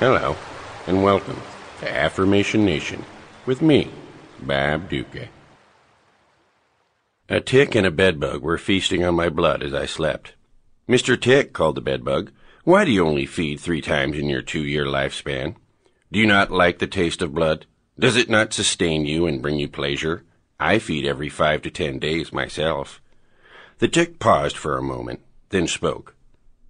[0.00, 0.36] Hello,
[0.86, 1.42] and welcome
[1.80, 3.04] to Affirmation Nation
[3.46, 3.90] with me,
[4.40, 5.28] Bob Duca.
[7.28, 10.34] A tick and a bedbug were feasting on my blood as I slept.
[10.88, 11.20] Mr.
[11.20, 12.30] Tick called the bedbug,
[12.62, 15.56] why do you only feed three times in your two-year lifespan?
[16.12, 17.66] Do you not like the taste of blood?
[17.98, 20.22] Does it not sustain you and bring you pleasure?
[20.60, 23.02] I feed every five to ten days myself.
[23.80, 26.14] The tick paused for a moment, then spoke.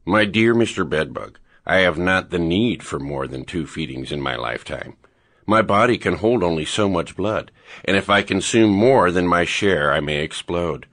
[0.07, 0.89] My dear Mr.
[0.89, 1.39] Bedbug,
[1.71, 4.97] I have not the need for more than two feedings in my lifetime.
[5.45, 7.53] My body can hold only so much blood,
[7.85, 10.87] and if I consume more than my share, I may explode.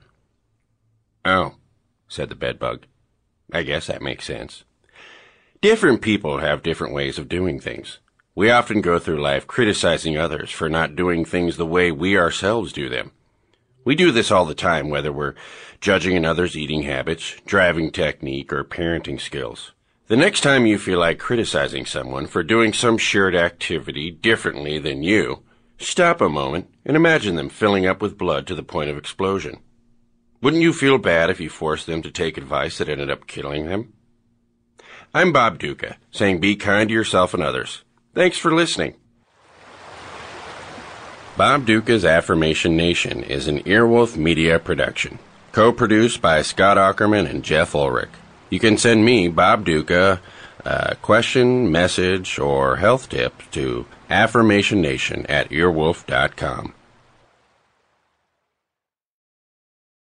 [1.24, 1.54] Oh,
[2.08, 2.84] said the bedbug.
[3.50, 4.64] I guess that makes sense.
[5.62, 8.00] Different people have different ways of doing things.
[8.34, 12.74] We often go through life criticizing others for not doing things the way we ourselves
[12.74, 13.12] do them.
[13.82, 15.36] We do this all the time, whether we're
[15.80, 19.72] judging another's eating habits, driving technique, or parenting skills.
[20.08, 25.02] The next time you feel like criticizing someone for doing some shared activity differently than
[25.02, 25.42] you,
[25.78, 29.58] stop a moment and imagine them filling up with blood to the point of explosion.
[30.40, 33.66] Wouldn't you feel bad if you forced them to take advice that ended up killing
[33.66, 33.94] them?
[35.12, 37.82] I'm Bob Duca, saying be kind to yourself and others.
[38.14, 38.94] Thanks for listening.
[41.36, 45.18] Bob Duca's Affirmation Nation is an Earwolf Media production,
[45.50, 48.10] co-produced by Scott Aukerman and Jeff Ulrich.
[48.50, 50.20] You can send me, Bob Duca,
[50.64, 56.74] a question, message, or health tip to affirmationnation at earwolf.com.